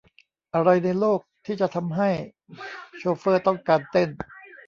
[0.53, 2.09] อะไรในโลกที่จะทำให้
[2.97, 4.09] โชเฟอร์ต้องการเต้น?